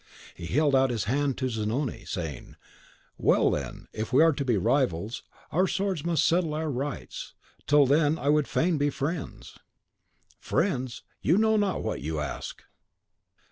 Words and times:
He 0.33 0.47
held 0.47 0.75
out 0.75 0.89
his 0.89 1.03
hand 1.03 1.37
to 1.37 1.47
Zanoni, 1.47 2.05
saying, 2.05 2.55
"Well, 3.19 3.51
then, 3.51 3.87
if 3.93 4.11
we 4.11 4.23
are 4.23 4.33
to 4.33 4.43
be 4.43 4.57
rivals, 4.57 5.21
our 5.51 5.67
swords 5.67 6.03
must 6.03 6.25
settle 6.25 6.55
our 6.55 6.71
rights; 6.71 7.35
till 7.67 7.85
then 7.85 8.17
I 8.17 8.29
would 8.29 8.47
fain 8.47 8.79
be 8.79 8.89
friends." 8.89 9.59
"Friends! 10.39 11.03
You 11.21 11.37
know 11.37 11.55
not 11.55 11.83
what 11.83 12.01
you 12.01 12.19
ask." 12.19 12.63